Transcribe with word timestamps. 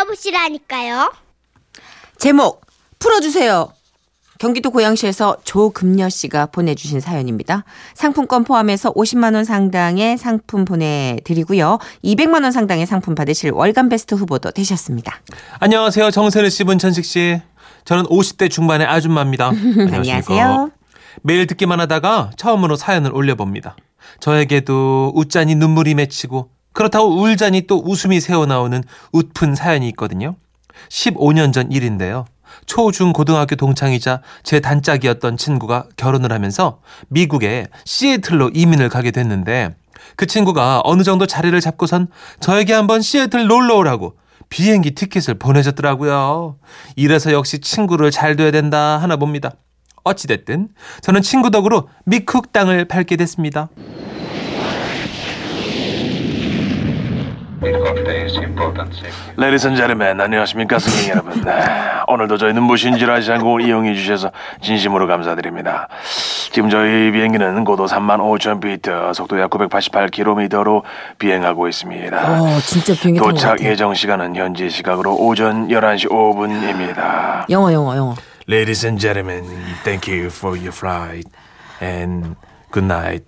들어보시라니까요. 0.00 1.12
제목 2.18 2.64
풀어주세요. 2.98 3.72
경기도 4.38 4.70
고양시에서 4.70 5.36
조금녀 5.44 6.08
씨가 6.08 6.46
보내주신 6.46 7.00
사연입니다. 7.00 7.64
상품권 7.94 8.44
포함해서 8.44 8.92
50만 8.94 9.34
원 9.34 9.44
상당의 9.44 10.16
상품 10.16 10.64
보내드리고요. 10.64 11.78
200만 12.02 12.42
원 12.42 12.50
상당의 12.50 12.86
상품 12.86 13.14
받으실 13.14 13.50
월간 13.50 13.90
베스트 13.90 14.14
후보도 14.14 14.50
되셨습니다. 14.50 15.20
안녕하세요. 15.58 16.10
정선우 16.10 16.48
씨, 16.48 16.64
문천식 16.64 17.04
씨. 17.04 17.40
저는 17.84 18.04
50대 18.04 18.50
중반의 18.50 18.86
아줌마입니다. 18.86 19.48
안녕하세요. 19.92 20.70
매일 21.22 21.46
듣기만 21.46 21.80
하다가 21.80 22.30
처음으로 22.36 22.76
사연을 22.76 23.12
올려봅니다. 23.12 23.76
저에게도 24.20 25.12
웃자니 25.14 25.54
눈물이 25.56 25.94
맺히고 25.94 26.48
그렇다고 26.80 27.20
울자니 27.20 27.66
또 27.66 27.82
웃음이 27.84 28.20
새어나오는 28.20 28.82
웃픈 29.12 29.54
사연이 29.54 29.86
있거든요. 29.90 30.36
15년 30.88 31.52
전 31.52 31.70
일인데요. 31.70 32.24
초, 32.64 32.90
중, 32.90 33.12
고등학교 33.12 33.54
동창이자 33.54 34.22
제 34.44 34.60
단짝이었던 34.60 35.36
친구가 35.36 35.88
결혼을 35.96 36.32
하면서 36.32 36.80
미국의 37.08 37.68
시애틀로 37.84 38.50
이민을 38.54 38.88
가게 38.88 39.10
됐는데 39.10 39.76
그 40.16 40.26
친구가 40.26 40.80
어느 40.84 41.02
정도 41.02 41.26
자리를 41.26 41.60
잡고선 41.60 42.08
저에게 42.40 42.72
한번 42.72 43.02
시애틀 43.02 43.46
놀러 43.46 43.76
오라고 43.76 44.16
비행기 44.48 44.94
티켓을 44.94 45.34
보내줬더라고요. 45.34 46.56
이래서 46.96 47.30
역시 47.32 47.58
친구를 47.58 48.10
잘 48.10 48.36
둬야 48.36 48.50
된다 48.50 48.96
하나 48.96 49.16
봅니다. 49.18 49.50
어찌됐든 50.02 50.70
저는 51.02 51.20
친구 51.20 51.50
덕으로 51.50 51.90
미쿡 52.06 52.54
땅을 52.54 52.86
밟게 52.86 53.16
됐습니다. 53.16 53.68
Ladies 59.38 59.66
and 59.66 59.76
gentlemen, 59.76 60.18
안녕하십니까 60.18 60.78
승객 60.78 61.10
여러분. 61.10 61.42
네, 61.44 61.52
오늘도 62.08 62.38
저희는 62.38 62.62
무신지를 62.62 63.12
하지 63.12 63.30
않고 63.32 63.60
이용해 63.60 63.94
주셔서 63.94 64.30
진심으로 64.62 65.06
감사드립니다. 65.06 65.88
지금 66.52 66.70
저희 66.70 67.10
비행기는 67.12 67.64
고도 67.64 67.84
3만 67.84 68.18
5천 68.18 68.62
피트, 68.62 69.12
속도 69.14 69.38
약 69.38 69.50
988km로 69.50 70.82
비행하고 71.18 71.68
있습니다. 71.68 72.16
어, 72.42 72.58
진짜 72.60 72.94
비행기 72.94 73.20
도착. 73.20 73.60
예정 73.60 73.92
시간은 73.92 74.36
현지 74.36 74.70
시각으로 74.70 75.16
오전 75.16 75.68
11시 75.68 76.08
5분입니다. 76.08 77.44
영어, 77.50 77.72
영어, 77.74 77.94
영어. 77.94 78.14
Ladies 78.48 78.86
and 78.86 78.98
gentlemen, 78.98 79.44
thank 79.84 80.10
you 80.10 80.28
for 80.28 80.56
your 80.56 80.72
flight 80.72 81.28
and 81.82 82.36
good 82.72 82.86
night. 82.90 83.24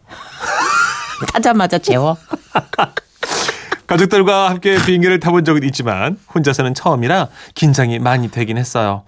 타자마자 1.35 1.77
재워. 1.79 2.17
가족들과 3.93 4.49
함께 4.49 4.83
비행기를 4.83 5.21
타본 5.21 5.45
적은 5.45 5.65
있지만 5.65 6.19
혼자서는 6.35 6.73
처음이라 6.73 7.29
긴장이 7.55 7.99
많이 7.99 8.31
되긴 8.31 8.57
했어요. 8.57 9.03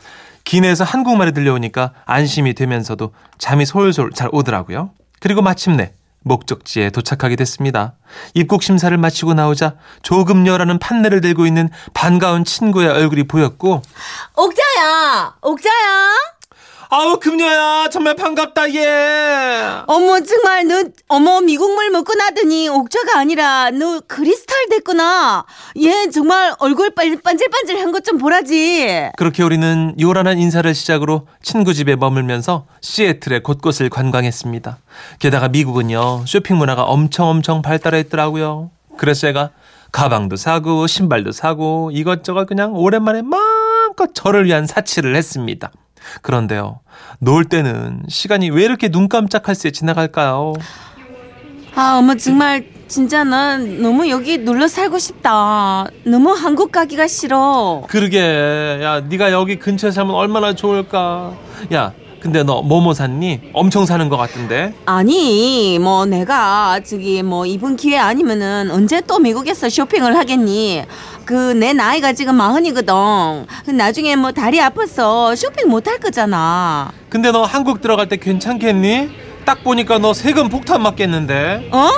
기내에서 0.45 0.85
한국말이 0.85 1.33
들려오니까 1.33 1.93
안심이 2.05 2.53
되면서도 2.53 3.15
잠이 3.39 3.65
솔솔 3.65 4.11
잘 4.13 4.29
오더라고요. 4.31 4.91
그리고 5.21 5.41
마침내 5.41 5.93
목적지에 6.25 6.91
도착하게 6.91 7.37
됐습니다. 7.37 7.95
입국 8.35 8.63
심사를 8.63 8.95
마치고 8.95 9.33
나오자 9.33 9.77
조금녀라는 10.03 10.79
판넬을 10.79 11.23
들고 11.23 11.47
있는 11.47 11.71
반가운 11.95 12.45
친구의 12.45 12.89
얼굴이 12.89 13.25
보였고 13.25 13.81
옥자야! 14.37 15.37
옥자야! 15.41 16.34
아우 16.91 17.19
금녀야 17.19 17.89
정말 17.91 18.15
반갑다 18.15 18.73
얘. 18.75 19.83
어머 19.87 20.21
정말 20.21 20.67
너 20.67 20.85
어머 21.09 21.41
미국물 21.41 21.91
먹고 21.91 22.15
나더니 22.15 22.69
옥자가 22.69 23.19
아니라 23.19 23.71
너 23.71 24.01
크리스탈 24.07 24.69
됐구나. 24.71 25.45
얘 25.83 26.09
정말 26.11 26.55
얼굴 26.59 26.91
빤- 26.91 27.21
반질반질한 27.21 27.91
것 27.93 28.05
좀 28.05 28.19
보라지. 28.19 29.09
그렇게 29.17 29.43
우리는 29.43 29.95
요란한 29.99 30.39
인사를 30.39 30.73
시작으로 30.75 31.27
친구 31.43 31.73
집에 31.73 31.97
머물면서 31.97 32.67
시애틀의 32.83 33.43
곳곳을 33.43 33.89
관광했습니다. 33.89 34.79
게다가 35.21 35.49
미국은요 35.49 36.25
쇼핑 36.27 36.59
문화가 36.59 36.83
엄청 36.85 37.29
엄청 37.29 37.63
발달했더라고요. 37.63 38.71
그래서 38.99 39.23
제가 39.23 39.51
가방도 39.91 40.37
사고 40.37 40.87
신발도 40.87 41.33
사고 41.33 41.91
이것저것 41.93 42.47
그냥 42.47 42.75
오랜만에 42.75 43.23
마음껏 43.23 44.11
저를 44.15 44.45
위한 44.45 44.67
사치를 44.67 45.17
했습니다. 45.17 45.71
그런데요 46.23 46.81
놀 47.19 47.45
때는 47.45 48.03
시간이 48.09 48.51
왜 48.51 48.65
이렇게 48.65 48.89
눈 48.89 49.09
깜짝할 49.09 49.55
새 49.55 49.71
지나갈까요? 49.71 50.55
아 51.75 51.97
어머 51.99 52.15
정말 52.15 52.67
진짜 52.87 53.25
난 53.25 53.83
너무 53.83 54.09
여기 54.09 54.39
눌러 54.39 54.69
살고 54.69 54.99
싶다. 54.99 55.87
너무 56.05 56.31
한국 56.33 56.71
가기가 56.71 57.09
싫어. 57.09 57.83
그러게 57.89 58.79
야 58.83 59.01
네가 59.01 59.33
여기 59.33 59.59
근처에 59.59 59.91
살면 59.91 60.15
얼마나 60.15 60.55
좋을까. 60.55 61.33
야 61.73 61.93
근데 62.25 62.43
너 62.43 62.63
뭐뭐 62.63 62.95
샀니? 62.95 63.51
엄청 63.53 63.85
사는 63.85 64.09
것 64.09 64.17
같은데. 64.17 64.73
아니 64.87 65.79
뭐 65.79 66.07
내가 66.07 66.81
저기 66.83 67.23
뭐 67.23 67.45
이번 67.45 67.77
기회 67.77 67.99
아니면은 67.99 68.71
언제 68.71 69.03
또 69.03 69.19
미국에서 69.19 69.69
쇼핑을 69.69 70.17
하겠니? 70.17 70.85
그 71.27 71.53
내 71.55 71.75
나이가 71.75 72.15
지금 72.15 72.37
마흔이거든. 72.37 72.95
그 73.67 73.71
나중에 73.73 74.17
뭐 74.17 74.33
다리 74.33 74.59
아파서 74.59 75.35
쇼핑 75.37 75.69
못 75.69 75.87
할 75.87 75.99
거잖아. 75.99 76.91
근데 77.11 77.31
너 77.31 77.43
한국 77.43 77.83
들어갈 77.83 78.09
때 78.09 78.17
괜찮겠니? 78.17 79.11
딱 79.45 79.63
보니까 79.63 79.99
너 79.99 80.15
세금 80.15 80.49
폭탄 80.49 80.81
맞겠는데. 80.83 81.69
어? 81.73 81.91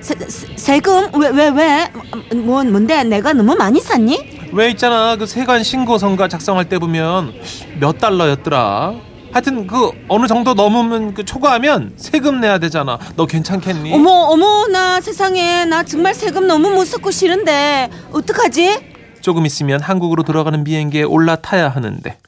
세, 0.00 0.14
세- 0.26 0.46
세금 0.56 1.10
왜 1.20 1.28
왜 1.28 1.48
왜? 1.50 1.88
뭐 2.34 2.64
뭔데 2.64 3.04
내가 3.04 3.34
너무 3.34 3.54
많이 3.54 3.78
샀니? 3.78 4.40
왜 4.52 4.70
있잖아 4.70 5.16
그 5.16 5.26
세관 5.26 5.62
신고서가 5.62 6.28
작성할 6.28 6.64
때 6.70 6.78
보면 6.78 7.34
몇 7.78 7.98
달러였더라. 7.98 8.94
하여튼 9.32 9.66
그 9.66 9.90
어느 10.08 10.26
정도 10.26 10.54
넘으면 10.54 11.14
그 11.14 11.24
초과하면 11.24 11.92
세금 11.96 12.40
내야 12.40 12.58
되잖아. 12.58 12.98
너 13.16 13.26
괜찮겠니? 13.26 13.92
어머 13.94 14.10
어머 14.10 14.66
나 14.66 15.00
세상에 15.00 15.64
나 15.64 15.84
정말 15.84 16.14
세금 16.14 16.46
너무 16.46 16.70
무섭고 16.70 17.10
싫은데 17.10 17.90
어떡하지? 18.12 18.90
조금 19.20 19.46
있으면 19.46 19.80
한국으로 19.80 20.22
돌아가는 20.24 20.64
비행기에 20.64 21.02
올라타야 21.04 21.68
하는데 21.68 22.18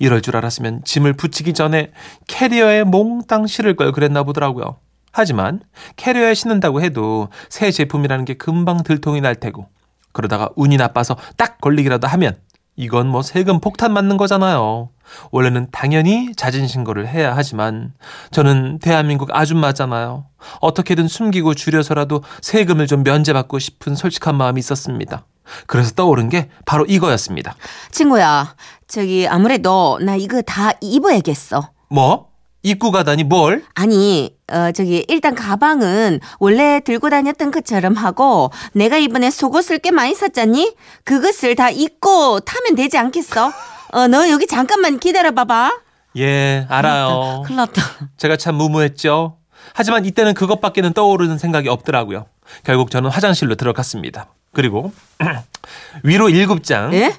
이럴 0.00 0.20
줄 0.20 0.36
알았으면 0.36 0.82
짐을 0.84 1.12
붙이기 1.12 1.52
전에 1.52 1.92
캐리어에 2.26 2.84
몽땅 2.84 3.46
실을 3.46 3.76
걸 3.76 3.92
그랬나 3.92 4.22
보더라고요. 4.24 4.76
하지만 5.12 5.60
캐리어에 5.96 6.34
신는다고 6.34 6.82
해도 6.82 7.28
새 7.48 7.70
제품이라는 7.70 8.24
게 8.24 8.34
금방 8.34 8.82
들통이 8.82 9.20
날 9.20 9.34
테고 9.36 9.66
그러다가 10.12 10.48
운이 10.56 10.76
나빠서 10.76 11.16
딱 11.36 11.60
걸리기라도 11.60 12.06
하면 12.08 12.36
이건 12.76 13.08
뭐 13.08 13.22
세금 13.22 13.60
폭탄 13.60 13.92
맞는 13.92 14.16
거잖아요. 14.16 14.90
원래는 15.30 15.68
당연히 15.72 16.32
자진 16.36 16.66
신고를 16.66 17.08
해야 17.08 17.36
하지만 17.36 17.92
저는 18.30 18.78
대한민국 18.78 19.34
아줌마잖아요. 19.34 20.26
어떻게든 20.60 21.08
숨기고 21.08 21.54
줄여서라도 21.54 22.22
세금을 22.42 22.86
좀 22.86 23.02
면제받고 23.02 23.58
싶은 23.58 23.94
솔직한 23.94 24.36
마음이 24.36 24.58
있었습니다. 24.58 25.24
그래서 25.66 25.92
떠오른 25.92 26.28
게 26.28 26.50
바로 26.66 26.84
이거였습니다. 26.84 27.54
친구야 27.90 28.54
저기 28.86 29.26
아무래도 29.28 29.98
나 30.02 30.16
이거 30.16 30.42
다 30.42 30.72
입어야겠어. 30.80 31.70
뭐? 31.88 32.28
입고 32.62 32.90
가다니 32.90 33.24
뭘? 33.24 33.64
아니, 33.74 34.36
어, 34.50 34.72
저기, 34.72 35.04
일단 35.08 35.34
가방은 35.34 36.20
원래 36.40 36.80
들고 36.84 37.08
다녔던 37.08 37.52
것처럼 37.52 37.94
하고, 37.94 38.50
내가 38.72 38.98
이번에 38.98 39.30
속옷을 39.30 39.78
꽤 39.78 39.92
많이 39.92 40.14
샀잖니? 40.14 40.74
그것을 41.04 41.54
다 41.54 41.70
입고 41.70 42.40
타면 42.40 42.74
되지 42.74 42.98
않겠어? 42.98 43.52
어, 43.92 44.06
너 44.06 44.28
여기 44.28 44.46
잠깐만 44.46 44.98
기다려봐봐. 44.98 45.78
예, 46.16 46.66
알아요. 46.68 47.42
큰일 47.46 47.56
났다. 47.56 47.82
제가 48.16 48.36
참 48.36 48.56
무모했죠. 48.56 49.36
하지만 49.74 50.04
이때는 50.04 50.34
그것밖에는 50.34 50.92
떠오르는 50.92 51.38
생각이 51.38 51.68
없더라고요. 51.68 52.26
결국 52.64 52.90
저는 52.90 53.10
화장실로 53.10 53.54
들어갔습니다. 53.54 54.28
그리고 54.52 54.92
위로 56.02 56.28
일곱 56.28 56.64
장 56.64 56.92
예? 56.94 57.14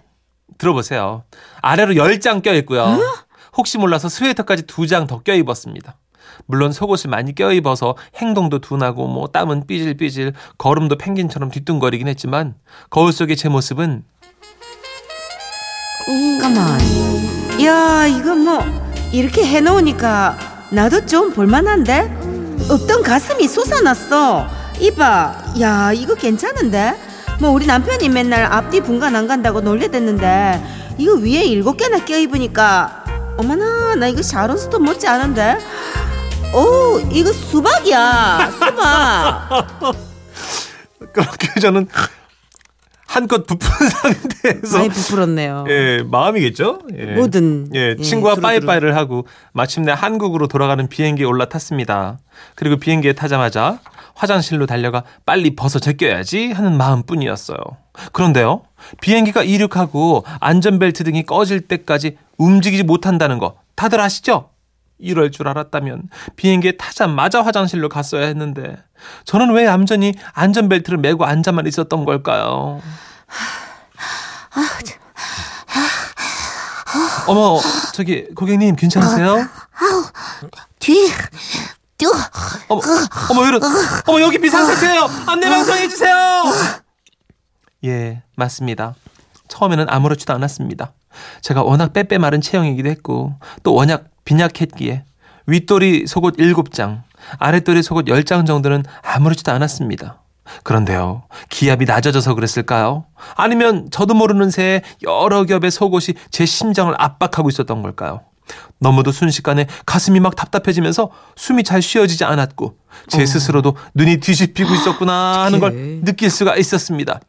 들어보세요. 0.57 1.23
아래로 1.61 1.95
열장 1.95 2.41
껴있고요. 2.41 2.99
혹시 3.55 3.77
몰라서 3.77 4.09
스웨터까지 4.09 4.63
두장더 4.63 5.21
껴입었습니다. 5.21 5.95
물론 6.45 6.71
속옷을 6.71 7.09
많이 7.09 7.35
껴입어서 7.35 7.95
행동도 8.15 8.59
둔하고 8.59 9.07
뭐 9.07 9.27
땀은 9.27 9.67
삐질삐질 9.67 10.33
걸음도 10.57 10.97
펭귄처럼 10.97 11.51
뒤뚱거리긴 11.51 12.07
했지만 12.07 12.55
거울 12.89 13.11
속의 13.11 13.37
제 13.37 13.49
모습은 13.49 14.03
잠깐만. 16.09 16.79
야, 17.63 18.07
이거 18.07 18.33
뭐, 18.33 18.65
이렇게 19.11 19.45
해놓으니까, 19.45 20.39
나도 20.71 21.05
좀 21.05 21.31
볼만한데? 21.31 22.67
없던 22.67 23.03
가슴이 23.03 23.47
솟아났어. 23.47 24.47
이봐, 24.79 25.53
야, 25.61 25.93
이거 25.93 26.15
괜찮은데? 26.15 26.99
뭐, 27.39 27.51
우리 27.51 27.67
남편이 27.67 28.09
맨날 28.09 28.45
앞뒤 28.45 28.81
분간 28.81 29.15
안 29.15 29.27
간다고 29.27 29.61
놀래댔는데, 29.61 30.95
이거 30.97 31.13
위에 31.13 31.43
일곱 31.43 31.77
개나 31.77 32.03
껴입으니까, 32.03 33.03
어머나, 33.37 33.93
나 33.95 34.07
이거 34.07 34.23
샤론스톤 34.23 34.83
못지 34.83 35.07
않은데? 35.07 35.59
오, 36.55 36.99
이거 37.11 37.31
수박이야, 37.31 38.51
수박. 38.51 39.67
그렇게 41.13 41.59
저는 41.59 41.87
한껏 43.09 43.47
부푼 43.47 43.67
상태에서 43.89 44.77
많이 44.77 44.89
부풀었네요. 44.89 45.65
예, 45.67 46.03
마음이겠죠? 46.03 46.81
예. 46.95 47.05
뭐든. 47.15 47.71
예, 47.73 47.79
예, 47.79 47.95
친구와 47.95 48.35
두루두루. 48.35 48.41
빠이빠이를 48.59 48.95
하고 48.95 49.25
마침내 49.51 49.91
한국으로 49.91 50.47
돌아가는 50.47 50.87
비행기에 50.87 51.25
올라탔습니다. 51.25 52.19
그리고 52.53 52.77
비행기에 52.77 53.13
타자마자 53.13 53.79
화장실로 54.13 54.67
달려가 54.67 55.03
빨리 55.25 55.55
벗어 55.55 55.79
제껴야지 55.79 56.51
하는 56.51 56.77
마음뿐이었어요. 56.77 57.57
그런데요, 58.11 58.61
비행기가 59.01 59.41
이륙하고 59.43 60.23
안전벨트 60.39 61.03
등이 61.03 61.23
꺼질 61.25 61.61
때까지 61.61 62.17
움직이지 62.37 62.83
못한다는 62.83 63.39
거 63.39 63.55
다들 63.75 63.99
아시죠? 64.01 64.48
이럴 64.99 65.31
줄 65.31 65.47
알았다면 65.47 66.09
비행기에 66.35 66.73
타자마자 66.73 67.41
화장실로 67.43 67.89
갔어야 67.89 68.27
했는데 68.27 68.77
저는 69.25 69.51
왜 69.51 69.65
얌전히 69.65 70.13
안전벨트를 70.33 70.97
메고 70.99 71.25
앉아만 71.25 71.65
있었던 71.67 72.05
걸까요? 72.05 72.81
어머, 77.27 77.59
저기 77.93 78.25
고객님 78.33 78.75
괜찮으세요? 78.75 79.37
뒤, 80.79 81.09
쭉, 81.97 82.11
어머, 82.67 82.81
어머 83.29 83.47
이런, 83.47 83.61
어머 84.07 84.21
여기 84.21 84.39
비상 84.39 84.65
상태예요. 84.65 85.07
안내 85.27 85.49
방송해 85.49 85.87
주세요. 85.87 86.43
예, 87.85 88.23
맞습니다. 88.35 88.95
처음에는 89.47 89.85
아무렇지도 89.89 90.33
않았습니다. 90.33 90.93
제가 91.41 91.63
워낙 91.63 91.93
빼빼 91.93 92.17
마른 92.17 92.41
체형이기도 92.41 92.89
했고 92.89 93.33
또 93.63 93.73
워낙 93.73 94.05
빈약했기에 94.29 95.05
윗돌이 95.47 96.05
속옷 96.05 96.37
7장, 96.37 97.01
아랫돌이 97.39 97.81
속옷 97.81 98.05
10장 98.05 98.45
정도는 98.45 98.83
아무렇지도 99.01 99.51
않았습니다. 99.51 100.21
그런데요, 100.63 101.23
기압이 101.49 101.85
낮아져서 101.85 102.35
그랬을까요? 102.35 103.05
아니면 103.35 103.89
저도 103.91 104.13
모르는 104.13 104.51
새에 104.51 104.83
여러 105.01 105.45
겹의 105.45 105.71
속옷이 105.71 106.15
제 106.29 106.45
심장을 106.45 106.93
압박하고 106.95 107.49
있었던 107.49 107.81
걸까요? 107.81 108.21
너무도 108.79 109.11
순식간에 109.11 109.67
가슴이 109.85 110.19
막 110.19 110.35
답답해지면서 110.35 111.09
숨이 111.35 111.63
잘 111.63 111.81
쉬어지지 111.81 112.23
않았고 112.23 112.75
제 113.07 113.25
스스로도 113.25 113.75
눈이 113.95 114.17
뒤집히고 114.17 114.73
있었구나 114.73 115.43
하는 115.45 115.59
걸. 115.59 116.01
느낄 116.03 116.29
수가 116.29 116.55
있었습니다. 116.55 117.19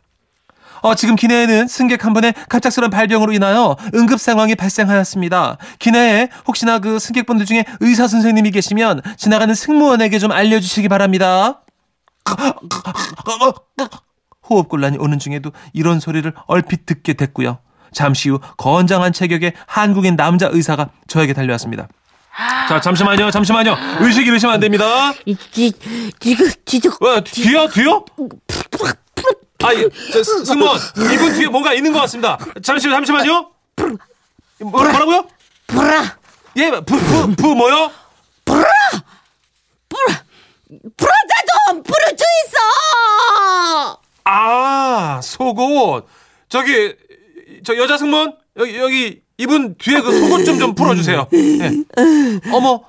어, 0.82 0.94
지금 0.94 1.16
기내에는 1.16 1.68
승객 1.68 2.04
한 2.04 2.12
분의 2.12 2.34
갑작스러운 2.48 2.90
발병으로 2.90 3.32
인하여 3.32 3.76
응급 3.94 4.20
상황이 4.20 4.54
발생하였습니다. 4.54 5.58
기내에 5.78 6.28
혹시나 6.46 6.78
그 6.78 6.98
승객분들 6.98 7.46
중에 7.46 7.64
의사 7.80 8.06
선생님이 8.08 8.50
계시면 8.50 9.02
지나가는 9.16 9.54
승무원에게 9.54 10.18
좀 10.18 10.32
알려주시기 10.32 10.88
바랍니다. 10.88 11.62
호흡곤란이 14.48 14.98
오는 14.98 15.18
중에도 15.18 15.52
이런 15.72 16.00
소리를 16.00 16.32
얼핏 16.46 16.86
듣게 16.86 17.12
됐고요. 17.14 17.58
잠시 17.92 18.30
후 18.30 18.40
건장한 18.56 19.12
체격의 19.12 19.52
한국인 19.66 20.16
남자 20.16 20.48
의사가 20.50 20.90
저에게 21.08 21.32
달려왔습니다. 21.32 21.88
자, 22.68 22.80
잠시만요, 22.80 23.30
잠시만요. 23.30 23.76
의식 24.00 24.26
잃으시면 24.26 24.54
안 24.54 24.60
됩니다. 24.60 25.12
지금, 26.20 26.48
지금, 26.64 26.92
와, 27.00 27.20
뒤요, 27.20 27.68
뒤요? 27.68 28.04
아, 29.62 29.74
예, 29.74 29.88
저, 30.12 30.22
스- 30.22 30.44
승무원, 30.44 30.78
이분 31.12 31.32
뒤에 31.34 31.46
뭔가 31.48 31.72
있는 31.74 31.92
것 31.92 32.00
같습니다. 32.00 32.38
잠시, 32.62 32.88
잠시만요. 32.88 33.50
뭐라, 34.60 34.90
뭐라고요? 34.92 35.28
불아, 35.66 36.16
예, 36.56 36.70
부, 36.70 36.84
부, 36.84 37.34
부, 37.36 37.54
뭐요? 37.54 37.90
불어자 40.96 41.34
좀, 41.68 41.82
불을 41.82 42.16
주 42.16 42.24
있어! 42.46 44.00
아, 44.24 45.20
속옷. 45.22 46.06
저기, 46.48 46.94
저 47.64 47.76
여자 47.76 47.98
승무원, 47.98 48.36
여기, 48.56 48.78
여기, 48.78 49.22
이분 49.38 49.74
뒤에 49.76 50.00
그 50.00 50.12
속옷 50.20 50.44
좀 50.44 50.58
좀 50.58 50.74
풀어주세요. 50.74 51.26
예. 51.32 51.70
어머, 52.52 52.82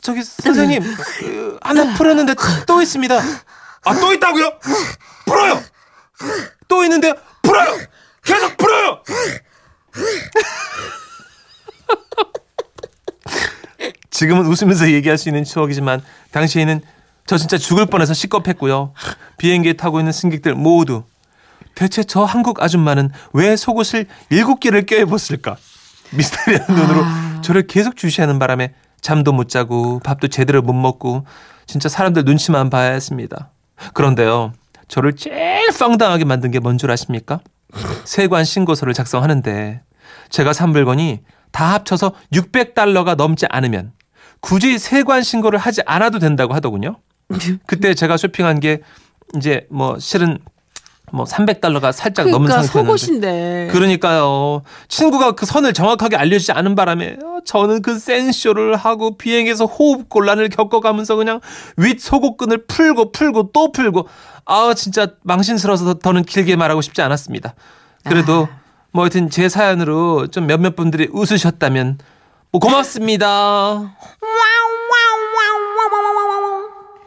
저기, 0.00 0.22
선생님, 0.22 0.82
그, 1.18 1.58
하나 1.62 1.94
풀었는데 1.94 2.34
또 2.66 2.82
있습니다. 2.82 3.20
아, 3.84 3.94
또 4.00 4.12
있다고요? 4.12 4.50
풀어요! 5.26 5.62
또 6.68 6.84
있는데, 6.84 7.14
풀어요! 7.42 7.78
계속 8.24 8.56
풀어요! 8.56 9.02
지금은 14.10 14.46
웃으면서 14.46 14.90
얘기할 14.90 15.18
수 15.18 15.28
있는 15.28 15.44
추억이지만 15.44 16.02
당시에는 16.30 16.80
저 17.26 17.38
진짜 17.38 17.58
죽을 17.58 17.86
뻔해서 17.86 18.14
시겁했고요. 18.14 18.92
비행기에 19.38 19.74
타고 19.74 19.98
있는 20.00 20.12
승객들 20.12 20.54
모두 20.54 21.04
대체 21.74 22.04
저 22.04 22.24
한국 22.24 22.62
아줌마는 22.62 23.10
왜 23.32 23.56
속옷을 23.56 24.06
일곱 24.30 24.60
개를 24.60 24.86
껴입었을까? 24.86 25.56
미스터리한 26.12 26.66
눈으로 26.68 27.04
저를 27.42 27.66
계속 27.66 27.96
주시하는 27.96 28.38
바람에 28.38 28.74
잠도 29.00 29.32
못 29.32 29.48
자고 29.48 29.98
밥도 30.00 30.28
제대로 30.28 30.62
못 30.62 30.74
먹고 30.74 31.26
진짜 31.66 31.88
사람들 31.88 32.24
눈치만 32.24 32.70
봐야 32.70 32.92
했습니다. 32.92 33.50
그런데요. 33.94 34.52
저를 34.92 35.14
제일 35.16 35.70
황당하게 35.78 36.24
만든 36.26 36.50
게 36.50 36.60
뭔 36.60 36.76
줄 36.76 36.90
아십니까? 36.90 37.40
세관 38.04 38.44
신고서를 38.44 38.92
작성하는데 38.92 39.80
제가 40.28 40.52
산 40.52 40.70
물건이 40.70 41.20
다 41.50 41.72
합쳐서 41.72 42.12
600달러가 42.32 43.16
넘지 43.16 43.46
않으면 43.48 43.92
굳이 44.40 44.78
세관 44.78 45.22
신고를 45.22 45.58
하지 45.58 45.80
않아도 45.86 46.18
된다고 46.18 46.52
하더군요. 46.54 46.98
그때 47.66 47.94
제가 47.94 48.18
쇼핑한 48.18 48.60
게 48.60 48.80
이제 49.36 49.66
뭐 49.70 49.98
실은 49.98 50.38
뭐 51.12 51.24
300달러가 51.26 51.92
살짝 51.92 52.28
넘은 52.30 52.46
그러니까 52.48 52.62
상태였는데 52.62 52.98
속옷인데. 52.98 53.68
그러니까요. 53.70 54.62
친구가 54.88 55.32
그 55.32 55.44
선을 55.46 55.72
정확하게 55.74 56.16
알려주지 56.16 56.52
않은 56.52 56.74
바람에 56.74 57.16
어, 57.22 57.38
저는 57.44 57.82
그 57.82 57.98
센 57.98 58.32
쇼를 58.32 58.76
하고 58.76 59.16
비행에서 59.16 59.66
호흡 59.66 60.08
곤란을 60.08 60.48
겪어가면서 60.48 61.16
그냥 61.16 61.40
윗 61.76 62.00
속옷끈을 62.00 62.66
풀고 62.66 63.12
풀고 63.12 63.50
또 63.52 63.70
풀고 63.72 64.08
아 64.46 64.72
진짜 64.74 65.08
망신스러워서 65.22 65.84
더- 65.84 65.94
더는 65.98 66.24
길게 66.24 66.56
말하고 66.56 66.80
싶지 66.80 67.02
않았습니다. 67.02 67.54
그래도 68.04 68.48
뭐 68.90 69.04
하여튼 69.04 69.30
제 69.30 69.48
사연으로 69.48 70.26
좀 70.28 70.46
몇몇 70.46 70.74
분들이 70.76 71.08
웃으셨다면 71.12 71.98
뭐 72.50 72.60
고맙습니다. 72.60 73.94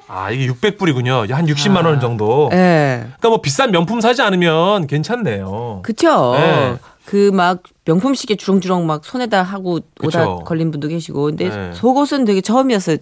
아 0.07 0.31
이게 0.31 0.47
600불이군요. 0.47 1.31
한 1.31 1.45
60만 1.45 1.85
원 1.85 1.99
정도. 1.99 2.49
예. 2.53 2.99
그러니까 3.05 3.29
뭐 3.29 3.41
비싼 3.41 3.71
명품 3.71 4.01
사지 4.01 4.21
않으면 4.21 4.87
괜찮네요. 4.87 5.81
그쵸. 5.83 6.33
네. 6.37 6.75
그막 7.05 7.63
명품 7.85 8.15
시계 8.15 8.35
주렁주렁 8.35 8.85
막 8.87 9.05
손에다 9.05 9.43
하고 9.43 9.73
오다 9.73 9.85
그쵸. 9.97 10.43
걸린 10.45 10.71
분도 10.71 10.87
계시고. 10.87 11.25
근데 11.25 11.49
네. 11.49 11.71
속옷은 11.73 12.25
되게 12.25 12.41
처음이었어요. 12.41 12.97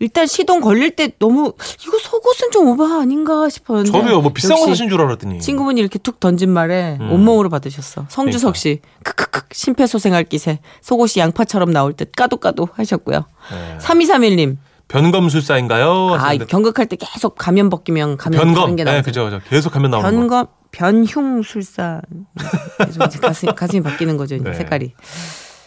일단 0.00 0.26
시동 0.26 0.60
걸릴 0.60 0.90
때 0.96 1.12
너무 1.20 1.52
이거 1.84 1.98
속옷은 1.98 2.50
좀 2.50 2.68
오바 2.68 3.00
아닌가 3.00 3.48
싶었는데. 3.48 3.92
저도요, 3.92 4.20
뭐 4.20 4.32
비싼 4.32 4.58
거 4.58 4.66
사신 4.66 4.88
줄 4.88 5.00
알았더니. 5.00 5.38
친구분이 5.40 5.80
이렇게 5.80 5.98
툭 6.00 6.18
던진 6.18 6.50
말에 6.50 6.98
음. 7.00 7.12
온몸으로 7.12 7.48
받으셨어. 7.48 8.06
성주석 8.08 8.54
그러니까. 8.54 8.58
씨, 8.58 8.80
크크크 9.04 9.42
심폐소생할 9.52 10.24
기세. 10.24 10.58
속옷이 10.80 11.12
양파처럼 11.18 11.72
나올 11.72 11.92
듯 11.92 12.10
까도 12.12 12.38
까도 12.38 12.68
하셨고요. 12.74 13.24
네. 13.52 13.78
3231님, 13.78 14.56
변검술사인가요? 14.92 16.14
아 16.18 16.36
경극할 16.36 16.86
때 16.86 16.96
계속 16.96 17.34
가면 17.36 17.70
벗기면 17.70 18.16
가면 18.18 18.38
변검. 18.38 18.76
게 18.76 18.84
네, 18.84 18.92
나오죠. 18.92 19.04
그죠, 19.04 19.24
그죠. 19.24 19.40
계속 19.48 19.74
하면 19.76 19.90
나오는 19.90 20.10
거. 20.10 20.18
변검 20.20 20.46
변흉술사 20.70 22.00
가슴 23.20 23.54
가슴이 23.54 23.82
바뀌는 23.82 24.16
거죠 24.16 24.36
네. 24.38 24.54
색깔이. 24.54 24.92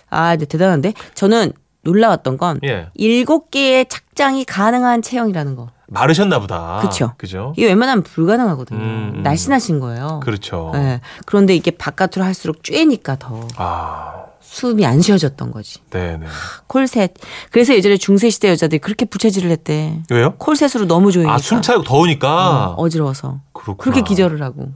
아, 0.09 0.31
근데 0.31 0.45
대단한데 0.45 0.93
저는 1.15 1.51
놀라웠던 1.81 2.37
건 2.37 2.59
예. 2.63 2.87
일곱 2.95 3.51
개의 3.51 3.85
착장이 3.87 4.45
가능한 4.45 5.01
체형이라는 5.01 5.55
거. 5.55 5.69
마르셨나 5.87 6.39
보다. 6.39 6.79
그쵸. 6.81 7.13
그죠? 7.17 7.53
이게 7.57 7.67
웬만하면 7.67 8.03
불가능하거든요. 8.03 8.79
음, 8.79 9.11
음. 9.17 9.23
날씬하신 9.23 9.79
거예요. 9.79 10.19
그렇죠. 10.23 10.71
네. 10.73 10.99
그런데 11.27 11.55
이게 11.55 11.69
바깥으로 11.69 12.23
할수록 12.25 12.63
쬐니까 12.63 13.19
더 13.19 13.47
아, 13.57 14.23
숨이 14.55 14.85
안 14.85 15.01
쉬어졌던 15.01 15.51
거지. 15.51 15.79
네네. 15.89 16.25
콜셋. 16.67 17.13
그래서 17.51 17.75
예전에 17.75 17.97
중세 17.97 18.29
시대 18.29 18.47
여자들이 18.49 18.79
그렇게 18.79 19.03
부채질을 19.03 19.51
했대. 19.51 20.01
왜요? 20.09 20.35
콜셋으로 20.37 20.87
너무 20.87 21.11
조이니까. 21.11 21.33
아, 21.33 21.37
숨 21.37 21.61
차고 21.61 21.83
더우니까. 21.83 22.75
어, 22.77 22.87
지러워서 22.89 23.41
그렇구나. 23.51 23.75
그렇게 23.83 24.01
기절을 24.01 24.41
하고. 24.41 24.69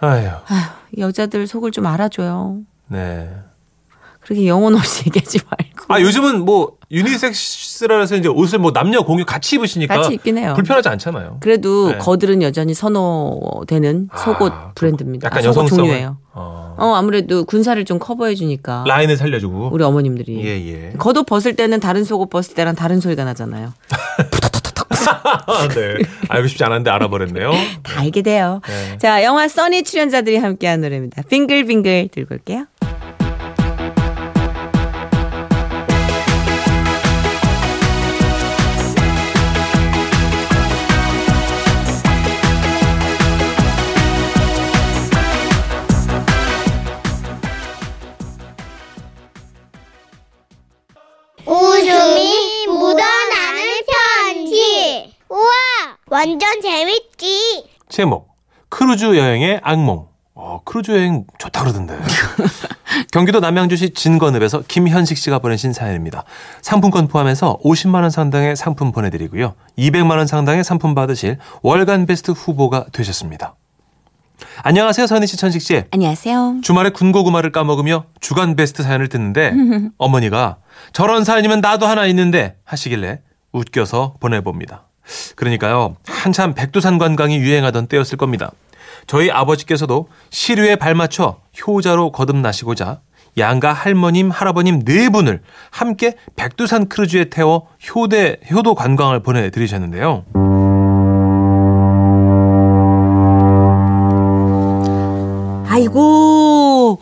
아휴, 0.00 0.26
아휴, 0.26 0.38
여자들 0.98 1.46
속을 1.46 1.70
좀 1.70 1.86
알아줘요. 1.86 2.58
네. 2.88 3.30
그렇게 4.20 4.46
영혼 4.46 4.74
없이 4.74 5.04
얘기하지 5.08 5.38
말고. 5.48 5.94
아, 5.94 5.98
요즘은 5.98 6.44
뭐, 6.44 6.72
유니섹스라서 6.90 8.16
이제 8.16 8.28
옷을 8.28 8.58
뭐 8.58 8.72
남녀 8.74 9.02
공유 9.02 9.24
같이 9.24 9.56
입으시니까. 9.56 9.96
같이 9.96 10.12
입긴 10.14 10.36
해요. 10.36 10.52
불편하지 10.54 10.90
않잖아요. 10.90 11.38
그래도 11.40 11.92
네. 11.92 11.98
거들은 11.98 12.42
여전히 12.42 12.74
선호되는 12.74 14.10
속옷 14.14 14.52
아, 14.52 14.72
브랜드입니다. 14.74 15.26
약간 15.26 15.38
아, 15.38 15.42
속옷 15.42 15.56
여성성을. 15.64 15.84
종류예요. 15.84 16.18
어. 16.34 16.65
어, 16.76 16.94
아무래도 16.94 17.44
군사를 17.44 17.82
좀 17.84 17.98
커버해 17.98 18.34
주니까. 18.34 18.84
라인을 18.86 19.16
살려주고. 19.16 19.70
우리 19.72 19.84
어머님들이. 19.84 20.44
예, 20.44 20.66
예. 20.66 20.92
겉옷 20.98 21.26
벗을 21.26 21.56
때는 21.56 21.80
다른 21.80 22.04
속옷 22.04 22.30
벗을 22.30 22.54
때랑 22.54 22.74
다른 22.74 23.00
소리가 23.00 23.24
나잖아요. 23.24 23.72
네. 25.74 25.94
알고 26.28 26.48
싶지 26.48 26.64
않았는데 26.64 26.90
알아버렸네요. 26.90 27.50
다 27.82 28.00
알게 28.00 28.22
돼요. 28.22 28.60
네. 28.66 28.98
자, 28.98 29.22
영화 29.24 29.48
써니 29.48 29.84
출연자들이 29.84 30.36
함께한 30.36 30.80
노래입니다. 30.80 31.22
빙글빙글 31.28 32.08
들고 32.12 32.34
올게요. 32.34 32.66
완전 56.16 56.62
재밌지. 56.62 57.68
제목 57.90 58.34
크루즈 58.70 59.18
여행의 59.18 59.60
악몽. 59.62 60.06
어, 60.34 60.62
크루즈 60.64 60.90
여행 60.92 61.26
좋다 61.38 61.60
그러던데. 61.60 61.94
경기도 63.12 63.40
남양주시 63.40 63.90
진건읍에서 63.92 64.62
김현식 64.66 65.18
씨가 65.18 65.40
보내신 65.40 65.74
사연입니다. 65.74 66.24
상품권 66.62 67.08
포함해서 67.08 67.58
50만 67.62 67.96
원 68.00 68.08
상당의 68.08 68.56
상품 68.56 68.92
보내드리고요. 68.92 69.56
200만 69.76 70.16
원 70.16 70.26
상당의 70.26 70.64
상품 70.64 70.94
받으실 70.94 71.36
월간 71.62 72.06
베스트 72.06 72.30
후보가 72.30 72.86
되셨습니다. 72.92 73.54
안녕하세요, 74.62 75.06
선희 75.06 75.26
씨, 75.26 75.36
천식 75.36 75.60
씨. 75.60 75.84
안녕하세요. 75.90 76.60
주말에 76.62 76.90
군고구마를 76.90 77.52
까먹으며 77.52 78.06
주간 78.20 78.56
베스트 78.56 78.82
사연을 78.82 79.10
듣는데 79.10 79.52
어머니가 79.98 80.56
저런 80.94 81.24
사연이면 81.24 81.60
나도 81.60 81.86
하나 81.86 82.06
있는데 82.06 82.56
하시길래 82.64 83.20
웃겨서 83.52 84.14
보내봅니다. 84.18 84.85
그러니까요 85.34 85.96
한참 86.06 86.54
백두산 86.54 86.98
관광이 86.98 87.38
유행하던 87.38 87.86
때였을 87.86 88.18
겁니다. 88.18 88.50
저희 89.06 89.30
아버지께서도 89.30 90.08
시류에 90.30 90.76
발맞춰 90.76 91.40
효자로 91.66 92.12
거듭나시고자 92.12 93.00
양가 93.38 93.72
할머님, 93.72 94.30
할아버님 94.30 94.84
네 94.84 95.10
분을 95.10 95.42
함께 95.70 96.14
백두산 96.36 96.88
크루즈에 96.88 97.26
태워 97.26 97.68
효대, 97.94 98.38
효도 98.50 98.74
관광을 98.74 99.20
보내드리셨는데요. 99.20 100.24
아이고, 105.68 106.98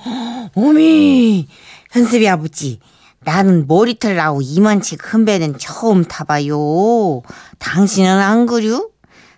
어미, 0.57 1.47
현섭이 1.93 2.29
아버지. 2.29 2.81
나는 3.25 3.67
머리털 3.67 4.17
나고 4.17 4.41
이만치 4.43 4.97
큰 4.97 5.25
배는 5.25 5.59
처음 5.59 6.05
타봐요. 6.05 7.23
당신은 7.59 8.11
안 8.21 8.47
그려? 8.47 8.87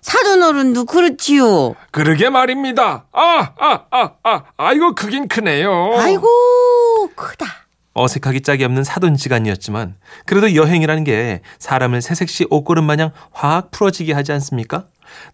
사돈 0.01 0.43
어른도 0.43 0.85
그렇지요. 0.85 1.75
그러게 1.91 2.31
말입니다. 2.31 3.07
아, 3.13 3.51
아, 3.59 3.81
아, 3.91 4.11
아, 4.23 4.43
아이고, 4.57 4.95
크긴 4.95 5.27
크네요. 5.27 5.95
아이고, 5.99 7.11
크다. 7.17 7.47
어색하기 7.95 8.43
짝이 8.43 8.63
없는 8.65 8.85
사돈지간이었지만 8.85 9.97
그래도 10.27 10.55
여행이라는 10.55 11.03
게 11.05 11.41
사람을 11.59 12.03
새색시 12.03 12.47
옷고름 12.51 12.85
마냥 12.85 13.11
확 13.33 13.71
풀어지게 13.71 14.13
하지 14.13 14.33
않습니까? 14.33 14.85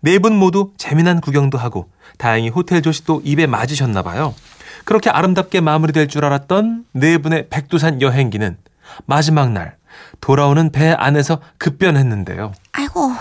네 0.00 0.18
분 0.20 0.36
모두 0.36 0.70
재미난 0.78 1.20
구경도 1.20 1.58
하고 1.58 1.88
다행히 2.18 2.50
호텔 2.50 2.80
조식도 2.80 3.22
입에 3.24 3.46
맞으셨나 3.48 4.02
봐요. 4.02 4.32
그렇게 4.84 5.10
아름답게 5.10 5.60
마무리될 5.60 6.08
줄 6.08 6.24
알았던 6.24 6.86
네 6.92 7.18
분의 7.18 7.48
백두산 7.48 8.00
여행기는 8.00 8.56
마지막 9.06 9.52
날 9.52 9.76
돌아오는 10.20 10.70
배 10.70 10.90
안에서 10.90 11.40
급변했는데요. 11.58 12.52
아이고, 12.72 13.12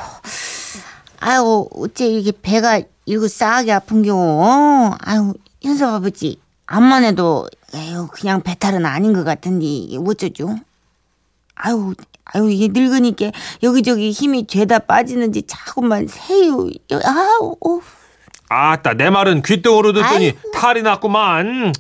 아이고, 1.20 1.70
어째 1.76 2.08
이렇게 2.08 2.32
배가 2.42 2.82
이렇게 3.06 3.28
싸하게 3.28 3.72
아픈 3.74 4.04
경우, 4.04 4.44
어? 4.44 4.96
아이고, 5.00 5.34
현석 5.62 5.94
아버지, 5.94 6.40
암만 6.66 7.04
해도, 7.04 7.48
에휴, 7.74 8.08
그냥 8.08 8.42
배탈은 8.42 8.86
아닌 8.86 9.14
것 9.14 9.24
같은데, 9.24 9.66
어쩌죠? 9.98 10.58
아이고, 11.56 11.94
아이고, 12.26 12.50
이게 12.50 12.70
늙으니까 12.72 13.32
여기저기 13.64 14.12
힘이 14.12 14.48
죄다 14.48 14.80
빠지는지 14.80 15.44
자꾸만 15.48 16.08
새요. 16.08 16.70
아우, 17.04 17.56
오. 17.60 17.82
아따, 18.56 18.96
내 18.96 19.10
말은 19.10 19.44
귓등으로 19.44 19.94
듣더니 19.94 20.34
탈이 20.54 20.82
났구만. 20.82 21.72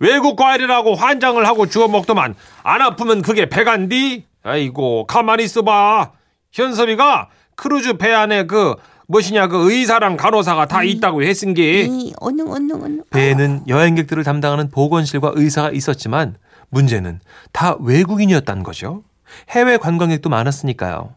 외국 0.00 0.36
과일이라고 0.36 0.94
환장을 0.94 1.44
하고 1.46 1.66
주워 1.66 1.88
먹더만 1.88 2.34
안 2.62 2.82
아프면 2.82 3.22
그게 3.22 3.48
배간디? 3.48 4.26
아이고 4.42 5.06
가만히 5.06 5.44
있어봐. 5.44 6.12
현섭이가 6.52 7.30
크루즈 7.56 7.94
배 7.94 8.12
안에 8.12 8.44
그 8.46 8.74
무엇이냐 9.06 9.48
그 9.48 9.72
의사랑 9.72 10.18
간호사가 10.18 10.66
다 10.66 10.82
있다고 10.84 11.22
했은 11.22 11.54
게 11.54 11.84
이, 11.84 12.12
어느, 12.20 12.42
어느, 12.42 12.72
어느. 12.74 13.00
배에는 13.10 13.62
여행객들을 13.66 14.22
담당하는 14.24 14.70
보건실과 14.70 15.32
의사가 15.34 15.70
있었지만 15.70 16.36
문제는 16.68 17.20
다 17.52 17.76
외국인이었다는 17.80 18.62
거죠. 18.62 19.02
해외 19.48 19.78
관광객도 19.78 20.28
많았으니까요. 20.28 21.14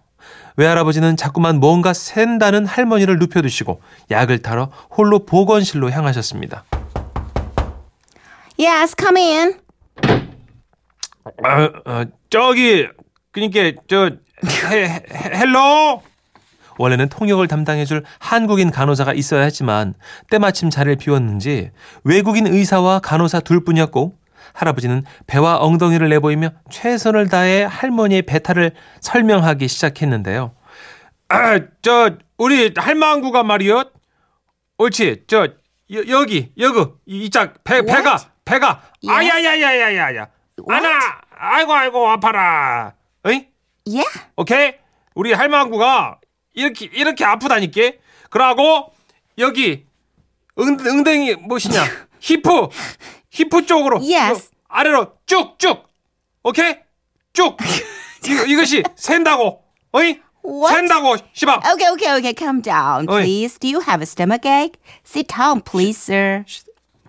외할아버지는 0.58 1.18
자꾸만 1.18 1.60
뭔가 1.60 1.94
샌다는 1.94 2.66
할머니를 2.66 3.18
눕혀두시고 3.20 3.82
약을 4.12 4.40
타러 4.40 4.72
홀로 4.96 5.26
보건실로 5.26 5.92
향하셨습니다. 5.92 6.66
Yes, 8.60 8.96
come 8.98 9.22
in. 9.22 9.54
어, 11.24 11.92
어, 11.92 12.06
저기 12.30 12.88
그니까 13.32 13.72
저 13.88 14.12
hello 15.34 16.04
원래는 16.78 17.10
통역을 17.10 17.48
담당해줄 17.48 18.04
한국인 18.20 18.72
간호사가 18.72 19.14
있어야 19.14 19.44
했지만 19.44 19.94
때마침 20.30 20.70
자리를 20.70 20.96
비웠는지 20.96 21.72
외국인 22.04 22.48
의사와 22.48 23.00
간호사 23.00 23.42
둘뿐이었고 23.42 24.16
할아버지는 24.54 25.04
배와 25.28 25.58
엉덩이를 25.60 26.10
내보이며 26.10 26.50
최선을 26.70 27.30
다해 27.30 27.64
할머니의 27.64 28.24
배탈을 28.24 28.72
설명하기 29.00 29.68
시작했는데요. 29.68 30.54
아, 31.30 31.60
저 31.82 32.18
우리 32.38 32.74
할망구가 32.76 33.44
말이요. 33.44 33.84
옳지. 34.78 35.24
저 35.28 35.48
여, 35.94 36.08
여기 36.08 36.52
여기 36.58 36.86
이짝 37.06 37.64
배 37.64 37.82
배가 37.84 38.18
배가 38.46 38.82
아야야야야야야. 39.08 40.28
아나 40.70 40.90
아이고 41.38 41.74
아이고 41.74 42.10
아파라. 42.10 42.94
어이? 43.24 43.48
Yeah? 43.86 44.20
오케이? 44.36 44.74
우리 45.16 45.34
할망구가 45.34 46.20
이렇게 46.54 46.90
이렇게 46.94 47.26
아프다니까. 47.26 47.92
그러고 48.30 48.94
여기 49.38 49.86
응, 50.60 50.78
엉덩이 50.80 51.36
무엇이냐? 51.36 51.84
히프 52.20 52.70
히프 53.32 53.66
쪽으로 53.66 54.00
Yes. 54.00 54.46
요 54.46 54.50
아래로 54.68 55.14
쭉쭉. 55.26 55.88
오케이? 56.44 56.76
쭉. 57.34 57.58
이거 58.28 58.46
이것이 58.46 58.84
샌다고. 58.96 59.62
어이? 59.92 60.20
What? 60.44 60.76
샌다고 60.76 61.18
시방. 61.34 61.60
Okay, 61.60 61.92
okay, 61.94 62.18
okay, 62.18 62.34
calm 62.38 62.62
down, 62.62 63.06
please. 63.06 63.58
Do 63.60 63.68
you 63.68 63.82
have 63.82 64.02
a 64.02 64.06
stomach 64.06 64.46
ache? 64.48 64.74
Sit 65.06 65.28
down, 65.28 65.62
please, 65.62 65.98
sir. 66.00 66.44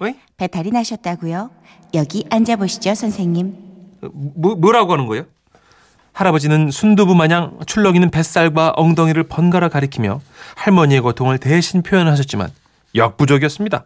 어이? 0.01 0.15
배탈이 0.37 0.71
나셨다고요? 0.71 1.51
여기 1.95 2.25
앉아 2.31 2.57
보시죠, 2.57 2.95
선생님. 2.95 3.55
뭐, 4.35 4.55
뭐라고 4.57 4.93
하는 4.93 5.07
거예요? 5.07 5.25
할아버지는 6.13 6.71
순두부 6.71 7.15
마냥 7.15 7.59
출렁이는 7.67 8.11
뱃살과 8.11 8.75
엉덩이를 8.77 9.25
번갈아 9.25 9.69
가리키며 9.71 10.21
할머니의 10.57 11.01
고통을 11.01 11.39
대신 11.39 11.83
표현하셨지만 11.83 12.51
역부족이었습니다. 12.95 13.85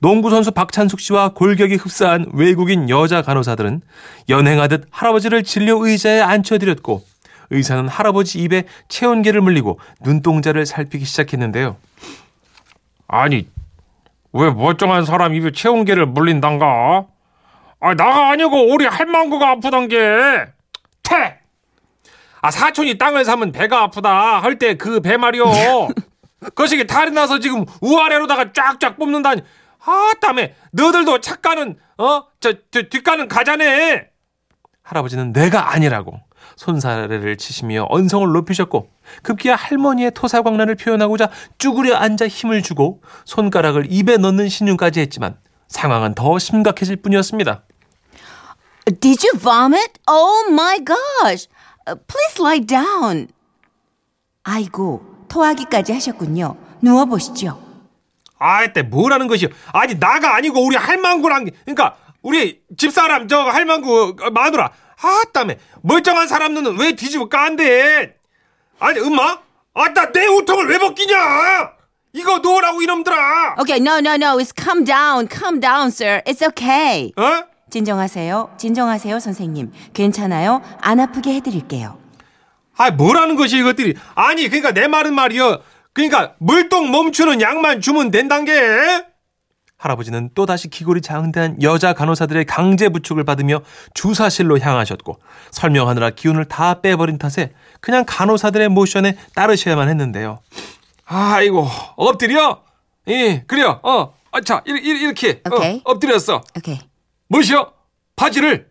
농구 0.00 0.30
선수 0.30 0.50
박찬숙 0.52 1.00
씨와 1.00 1.30
골격이 1.30 1.76
흡사한 1.76 2.26
외국인 2.32 2.88
여자 2.90 3.22
간호사들은 3.22 3.82
연행하듯 4.28 4.86
할아버지를 4.90 5.42
진료 5.44 5.84
의자에 5.86 6.20
앉혀드렸고 6.20 7.02
의사는 7.50 7.86
할아버지 7.88 8.38
입에 8.40 8.64
체온계를 8.88 9.40
물리고 9.40 9.78
눈동자를 10.00 10.64
살피기 10.66 11.04
시작했는데요. 11.04 11.76
아니 13.08 13.48
왜 14.32 14.50
멀쩡한 14.50 15.04
사람 15.04 15.34
입에 15.34 15.52
체온계를 15.52 16.06
물린단가? 16.06 17.04
아 17.80 17.94
나가 17.94 18.30
아니고 18.30 18.72
우리 18.72 18.86
할망구가 18.86 19.50
아프단 19.50 19.88
게 19.88 19.98
퇴! 21.02 21.38
아 22.40 22.50
사촌이 22.50 22.96
땅을 22.98 23.24
사면 23.24 23.52
배가 23.52 23.82
아프다 23.82 24.40
할 24.40 24.56
때 24.58 24.74
그 24.76 25.00
배 25.00 25.16
말이요 25.16 25.44
거시기 26.56 26.86
탈이 26.86 27.10
나서 27.12 27.38
지금 27.38 27.64
우아래로다가 27.80 28.52
쫙쫙 28.52 28.96
뽑는다니 28.96 29.42
아 29.84 30.12
땀에 30.20 30.54
너들도 30.72 31.20
착가는 31.20 31.78
어 31.98 32.22
저 32.40 32.52
저 32.70 32.82
뒷가는 32.88 33.28
가자네 33.28 34.08
할아버지는 34.82 35.32
내가 35.32 35.72
아니라고 35.72 36.18
손사래를 36.56 37.36
치시며 37.36 37.86
언성을 37.88 38.26
높이셨고 38.32 38.88
급기야 39.22 39.54
할머니의 39.54 40.10
토사광란을 40.12 40.74
표현하고자 40.74 41.30
쭈그려 41.58 41.96
앉아 41.96 42.26
힘을 42.28 42.62
주고 42.62 43.00
손가락을 43.24 43.86
입에 43.90 44.16
넣는 44.16 44.48
신용까지 44.48 45.00
했지만 45.00 45.38
상황은 45.68 46.14
더 46.14 46.38
심각해질 46.38 46.96
뿐이었습니다. 46.96 47.62
Did 49.00 49.24
you 49.24 49.38
vomit? 49.38 49.92
Oh 50.08 50.50
my 50.50 50.78
gosh. 50.84 51.48
Uh, 51.88 51.96
please 52.08 52.40
lie 52.40 52.60
down. 52.66 53.28
아이고, 54.42 55.00
토하기까지 55.28 55.92
하셨군요. 55.92 56.56
누워 56.82 57.04
보시죠. 57.06 57.61
아, 58.42 58.64
이때 58.64 58.82
뭐라는 58.82 59.28
것이요? 59.28 59.48
아니 59.72 59.98
나가 59.98 60.34
아니고 60.34 60.64
우리 60.64 60.76
할망구랑 60.76 61.48
그러니까 61.64 61.96
우리 62.22 62.60
집사람 62.76 63.28
저 63.28 63.40
할망구 63.40 64.16
마누라 64.32 64.70
아따매 65.00 65.58
멀쩡한 65.82 66.26
사람 66.28 66.54
눈은 66.54 66.78
왜 66.78 66.92
뒤집어 66.92 67.28
깐대? 67.28 68.14
아니 68.80 68.98
엄마, 68.98 69.38
아따 69.74 70.12
내 70.12 70.26
우통을 70.26 70.68
왜 70.68 70.78
벗기냐? 70.78 71.72
이거 72.14 72.38
놓으라고 72.38 72.82
이놈들아. 72.82 73.56
Okay, 73.60 73.80
no, 73.80 73.98
no, 73.98 74.14
no. 74.14 74.38
It's 74.38 74.52
calm 74.52 74.84
down. 74.84 75.28
Calm 75.28 75.60
down, 75.60 75.86
sir. 75.86 76.20
It's 76.26 76.46
okay. 76.46 77.12
어? 77.16 77.44
진정하세요. 77.70 78.50
진정하세요, 78.58 79.18
선생님. 79.18 79.72
괜찮아요. 79.94 80.60
안 80.82 81.00
아프게 81.00 81.32
해드릴게요. 81.36 81.98
아 82.76 82.90
뭐라는 82.90 83.36
것이 83.36 83.58
이것들이 83.58 83.94
아니 84.14 84.48
그러니까 84.48 84.72
내 84.72 84.88
말은 84.88 85.14
말이여 85.14 85.62
그러니까 85.92 86.34
물동 86.38 86.90
멈추는 86.90 87.40
약만 87.40 87.80
주면 87.80 88.10
된단 88.10 88.44
게 88.44 88.52
할아버지는 89.76 90.30
또다시 90.34 90.68
기골이 90.68 91.00
장대한 91.00 91.60
여자 91.60 91.92
간호사들의 91.92 92.44
강제 92.44 92.88
부축을 92.88 93.24
받으며 93.24 93.62
주사실로 93.94 94.58
향하셨고 94.60 95.18
설명하느라 95.50 96.10
기운을 96.10 96.44
다 96.44 96.80
빼버린 96.80 97.18
탓에 97.18 97.52
그냥 97.80 98.04
간호사들의 98.06 98.68
모션에 98.68 99.16
따르셔야만 99.34 99.88
했는데요. 99.88 100.38
아이고 101.04 101.66
엎드려 101.96 102.62
예 103.08 103.42
그래요 103.48 103.80
어자 104.30 104.62
이렇게 104.66 105.42
오케이. 105.50 105.76
어, 105.84 105.90
엎드렸어 105.92 106.42
Okay. 106.56 106.80
뭐시여 107.28 107.72
바지를 108.14 108.70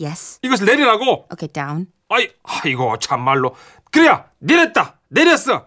Yes. 0.00 0.38
이것을 0.42 0.66
내리라고 0.66 1.26
Okay, 1.32 1.48
down. 1.52 1.86
아이 2.08 2.28
아이고 2.44 2.98
참말로 2.98 3.56
그래야 3.90 4.26
내렸다 4.38 5.00
내렸어 5.08 5.66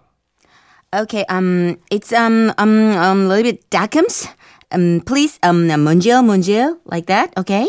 Okay, 0.96 1.26
um, 1.28 1.78
it's, 1.92 2.14
um, 2.14 2.54
um, 2.58 2.96
um, 2.96 3.26
a 3.26 3.28
little 3.28 3.44
bit 3.52 3.70
darkums. 3.70 4.28
Um, 4.72 5.02
please, 5.06 5.38
um, 5.44 5.68
munjil, 5.68 6.24
munjil, 6.24 6.80
like 6.86 7.06
that, 7.08 7.34
okay? 7.38 7.68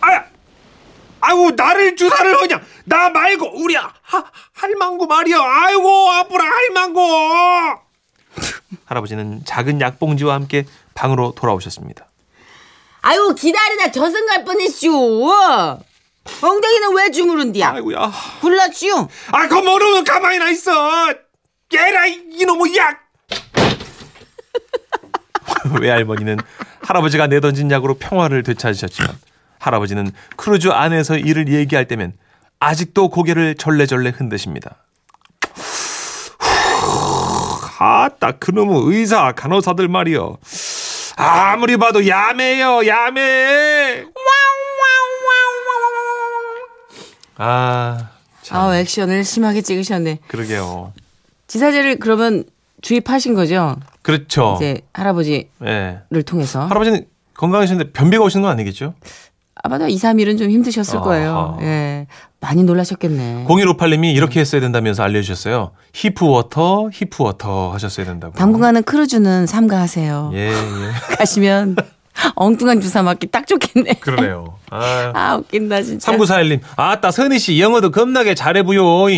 아야 0.00 0.24
아이고 1.20 1.50
나를 1.50 1.94
주사를 1.96 2.40
하냐 2.40 2.60
나 2.86 3.10
말고 3.10 3.52
우리 3.62 3.74
하, 3.76 3.90
할망구 4.54 5.06
말이야 5.06 5.36
아이고 5.38 6.10
아프라 6.10 6.42
할망구 6.44 7.00
할아버지는 8.86 9.44
작은 9.44 9.80
약봉지와 9.80 10.34
함께 10.34 10.64
방으로 10.94 11.34
돌아오셨습니다. 11.36 12.06
아유, 13.02 13.34
기다리다 13.38 13.92
저승 13.92 14.26
갈 14.26 14.44
뻔했슈. 14.44 14.90
엉덩이는 16.42 16.96
왜 16.96 17.10
주무른디야? 17.10 17.70
아이고야 17.70 18.12
불렀슈. 18.40 19.08
아, 19.32 19.46
그 19.48 19.54
모르면 19.54 20.04
가만히 20.04 20.38
나 20.38 20.48
있어. 20.50 20.72
깨라 21.70 22.06
이놈의 22.06 22.76
약. 22.76 23.00
외할머니는 25.80 26.38
할아버지가 26.82 27.28
내던진 27.28 27.70
약으로 27.70 27.94
평화를 27.94 28.42
되찾으셨지만 28.42 29.16
할아버지는 29.58 30.10
크루즈 30.36 30.68
안에서 30.68 31.16
일을 31.16 31.48
얘기할 31.48 31.86
때면 31.86 32.12
아직도 32.58 33.08
고개를 33.08 33.54
절레절레 33.56 34.10
흔드십니다. 34.10 34.76
아따 37.78 38.32
그놈의 38.32 38.82
의사 38.94 39.32
간호사들 39.32 39.88
말이여. 39.88 40.38
아무리 41.16 41.76
봐도 41.78 42.06
야매요 42.06 42.86
야매. 42.86 44.04
아, 47.42 48.10
참, 48.42 48.58
아, 48.60 48.76
액션을 48.76 49.24
심하게 49.24 49.62
찍으셨네. 49.62 50.18
그러게요. 50.28 50.92
지사제를 51.50 51.98
그러면 51.98 52.44
주입하신 52.80 53.34
거죠? 53.34 53.76
그렇죠. 54.02 54.54
이제 54.56 54.82
할아버지를 54.92 55.48
예. 55.66 56.22
통해서. 56.24 56.64
할아버지는 56.64 57.06
건강하셨는데 57.34 57.90
변비가 57.90 58.22
오시는 58.22 58.42
건 58.42 58.52
아니겠죠? 58.52 58.94
아마도 59.62 59.88
2, 59.88 59.96
3일은 59.96 60.38
좀 60.38 60.48
힘드셨을 60.48 60.98
아하. 60.98 61.04
거예요. 61.04 61.58
예. 61.62 62.06
많이 62.38 62.62
놀라셨겠네. 62.62 63.46
0158님이 63.48 64.14
이렇게 64.14 64.38
했어야 64.38 64.60
된다면서 64.60 65.02
알려주셨어요. 65.02 65.72
hip 65.92 66.25
water, 66.25 66.90
hip 66.92 67.22
water 67.22 67.72
하셨어야 67.72 68.06
된다고. 68.06 68.32
당분간은 68.34 68.84
크루즈는 68.84 69.46
삼가하세요. 69.48 70.30
예, 70.34 70.50
예. 70.50 70.54
가시면 71.18 71.74
엉뚱한 72.36 72.80
주사 72.80 73.02
맞기 73.02 73.26
딱 73.26 73.48
좋겠네. 73.48 73.94
그러네요. 73.94 74.56
아. 74.70 75.12
아, 75.14 75.36
웃긴다, 75.36 75.82
진짜. 75.82 76.12
3941님, 76.12 76.60
아따, 76.76 77.10
선희 77.10 77.40
씨, 77.40 77.60
영어도 77.60 77.90
겁나게 77.90 78.34
잘해보요. 78.36 79.08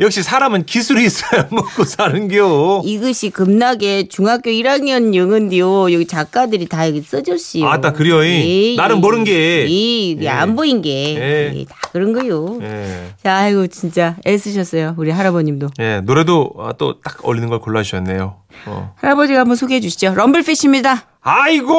역시 0.00 0.22
사람은 0.22 0.64
기술이 0.64 1.04
있어야 1.04 1.48
먹고 1.52 1.84
사는겨. 1.84 2.82
이것이 2.84 3.30
겁나게 3.30 4.08
중학교 4.08 4.50
1학년 4.50 5.14
영어인데요. 5.14 5.92
여기 5.92 6.06
작가들이 6.06 6.66
다 6.66 6.88
여기 6.88 7.02
써줬어요. 7.02 7.68
아따, 7.68 7.92
그래요, 7.92 8.24
이. 8.24 8.74
나는 8.76 9.00
모른 9.00 9.24
게. 9.24 9.66
이, 9.68 10.16
예. 10.20 10.28
안 10.28 10.56
보인 10.56 10.82
게. 10.82 10.90
예. 11.16 11.52
예, 11.54 11.64
다 11.66 11.76
그런 11.92 12.12
거요. 12.12 12.58
예. 12.62 13.08
자, 13.22 13.36
아이고, 13.36 13.66
진짜 13.68 14.16
애쓰셨어요. 14.26 14.94
우리 14.96 15.10
할아버님도. 15.10 15.68
예, 15.80 16.00
노래도 16.02 16.52
또 16.78 17.00
딱 17.02 17.24
어울리는 17.24 17.48
걸 17.48 17.58
골라주셨네요. 17.60 18.36
어. 18.66 18.94
할아버지가 18.96 19.40
한번 19.40 19.56
소개해 19.56 19.80
주시죠. 19.80 20.14
럼블피쉬입니다. 20.14 21.04
아이고 21.22 21.74